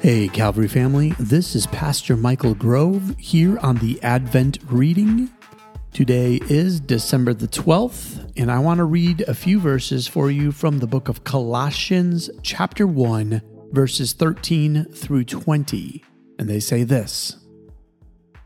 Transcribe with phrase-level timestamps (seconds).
[0.00, 5.28] Hey, Calvary family, this is Pastor Michael Grove here on the Advent reading.
[5.92, 10.52] Today is December the 12th, and I want to read a few verses for you
[10.52, 13.42] from the book of Colossians, chapter 1,
[13.72, 16.04] verses 13 through 20.
[16.38, 17.36] And they say this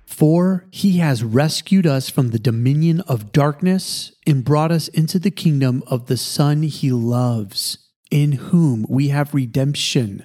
[0.06, 5.30] For he has rescued us from the dominion of darkness and brought us into the
[5.30, 10.24] kingdom of the Son he loves, in whom we have redemption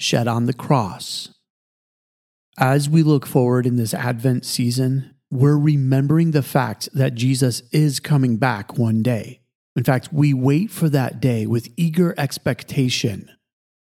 [0.00, 1.28] shed on the cross.
[2.58, 8.00] As we look forward in this Advent season, we're remembering the fact that Jesus is
[8.00, 9.40] coming back one day.
[9.76, 13.30] In fact, we wait for that day with eager expectation.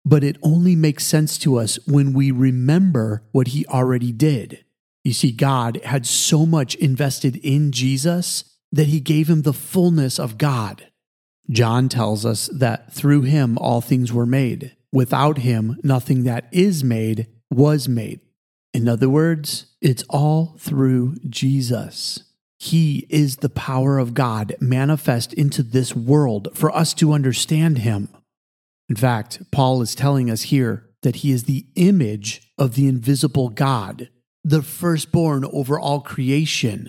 [0.04, 4.64] But it only makes sense to us when we remember what he already did.
[5.02, 10.18] You see, God had so much invested in Jesus that he gave him the fullness
[10.18, 10.88] of God.
[11.50, 14.76] John tells us that through him all things were made.
[14.94, 18.20] Without him, nothing that is made was made.
[18.72, 22.22] In other words, it's all through Jesus.
[22.60, 28.08] He is the power of God manifest into this world for us to understand him.
[28.88, 33.48] In fact, Paul is telling us here that he is the image of the invisible
[33.48, 34.10] God,
[34.44, 36.88] the firstborn over all creation.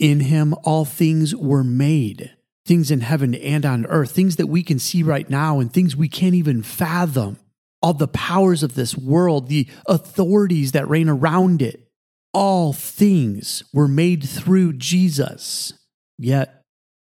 [0.00, 2.32] In him, all things were made
[2.66, 5.94] things in heaven and on earth, things that we can see right now and things
[5.94, 7.36] we can't even fathom
[7.84, 11.86] all the powers of this world, the authorities that reign around it.
[12.32, 15.74] All things were made through Jesus.
[16.16, 16.62] Yet,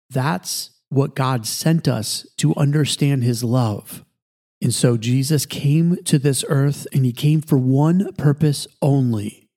[0.09, 4.07] that's what God sent us to understand his love.
[4.63, 9.49] And so Jesus came to this earth and he came for one purpose only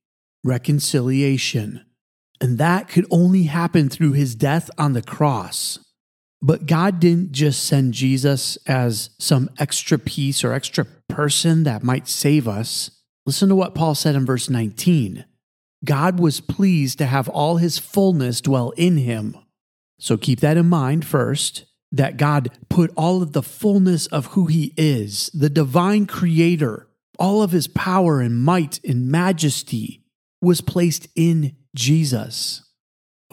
[0.43, 1.85] reconciliation.
[2.41, 5.79] And that could only happen through his death on the cross.
[6.41, 12.07] But God didn't just send Jesus as some extra piece or extra person that might
[12.07, 12.91] save us.
[13.25, 15.25] Listen to what Paul said in verse 19
[15.85, 19.37] God was pleased to have all his fullness dwell in him.
[19.99, 24.47] So keep that in mind first that God put all of the fullness of who
[24.47, 26.87] he is, the divine creator,
[27.19, 30.03] all of his power and might and majesty
[30.41, 32.63] was placed in Jesus.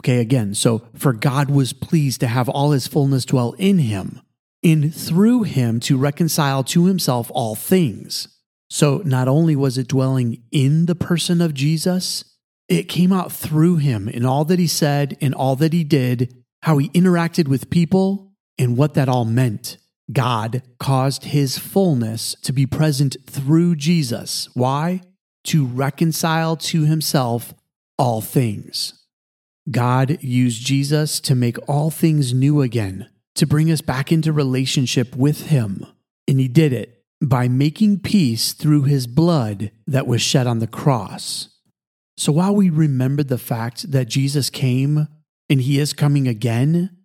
[0.00, 4.20] Okay, again, so for God was pleased to have all his fullness dwell in him,
[4.62, 8.28] in through him to reconcile to himself all things.
[8.68, 12.24] So not only was it dwelling in the person of Jesus,
[12.68, 16.34] it came out through him in all that he said, in all that he did,
[16.62, 19.78] how he interacted with people, and what that all meant.
[20.12, 24.48] God caused his fullness to be present through Jesus.
[24.54, 25.00] Why?
[25.44, 27.54] To reconcile to himself
[27.98, 29.04] all things.
[29.70, 35.16] God used Jesus to make all things new again, to bring us back into relationship
[35.16, 35.86] with Him.
[36.26, 40.66] And He did it by making peace through His blood that was shed on the
[40.66, 41.48] cross.
[42.16, 45.08] So while we remember the fact that Jesus came
[45.48, 46.96] and He is coming again,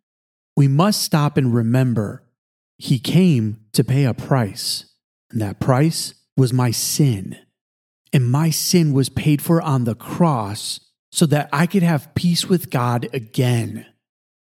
[0.57, 2.23] we must stop and remember
[2.77, 4.85] He came to pay a price.
[5.31, 7.37] And that price was my sin.
[8.13, 10.79] And my sin was paid for on the cross
[11.11, 13.85] so that I could have peace with God again.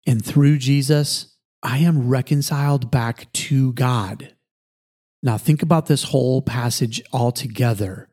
[0.06, 1.31] And through Jesus,
[1.62, 4.35] I am reconciled back to God.
[5.23, 8.09] Now, think about this whole passage altogether.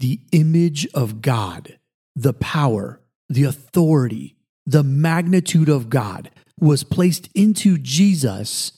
[0.00, 1.78] The image of God,
[2.14, 8.72] the power, the authority, the magnitude of God was placed into Jesus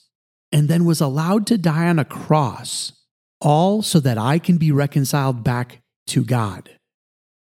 [0.50, 2.92] and then was allowed to die on a cross,
[3.40, 6.70] all so that I can be reconciled back to God.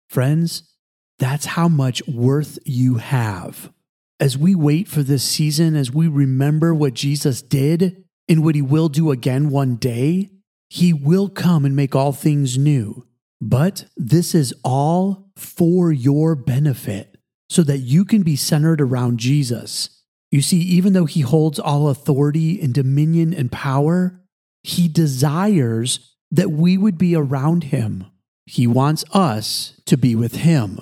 [0.08, 0.75] Friends,
[1.19, 3.72] that's how much worth you have.
[4.20, 8.61] As we wait for this season, as we remember what Jesus did and what he
[8.61, 10.31] will do again one day,
[10.69, 13.06] he will come and make all things new.
[13.40, 17.17] But this is all for your benefit
[17.49, 20.02] so that you can be centered around Jesus.
[20.31, 24.20] You see, even though he holds all authority and dominion and power,
[24.62, 28.05] he desires that we would be around him.
[28.44, 30.78] He wants us to be with him.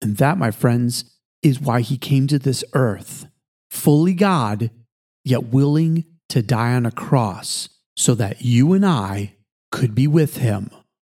[0.00, 1.04] And that, my friends,
[1.42, 3.26] is why he came to this earth,
[3.70, 4.70] fully God,
[5.24, 9.34] yet willing to die on a cross so that you and I
[9.70, 10.70] could be with him.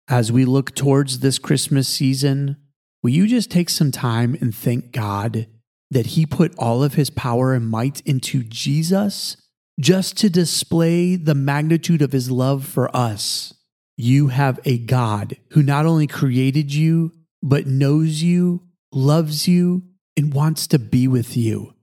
[0.09, 2.57] As we look towards this Christmas season,
[3.03, 5.47] will you just take some time and thank God
[5.91, 9.37] that he put all of his power and might into Jesus
[9.81, 13.55] just to display the magnitude of his love for us?
[13.97, 19.83] You have a God who not only created you, but knows you, loves you,
[20.17, 21.75] and wants to be with you.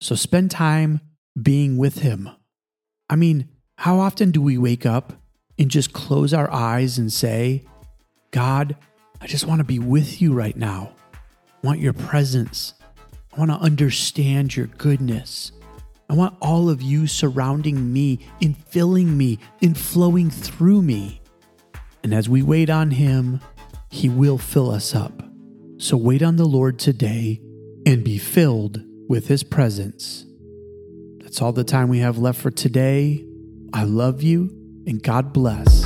[0.00, 1.00] So spend time
[1.40, 2.30] being with him.
[3.08, 5.12] I mean, how often do we wake up
[5.58, 7.64] and just close our eyes and say,
[8.30, 8.76] God,
[9.20, 10.92] I just want to be with you right now.
[11.14, 12.74] I want your presence.
[13.34, 15.52] I want to understand your goodness.
[16.08, 21.20] I want all of you surrounding me, and filling me, and flowing through me.
[22.04, 23.40] And as we wait on Him,
[23.90, 25.22] He will fill us up.
[25.78, 27.40] So wait on the Lord today
[27.86, 30.26] and be filled with His presence.
[31.20, 33.24] That's all the time we have left for today.
[33.72, 34.50] I love you
[34.86, 35.84] and God bless.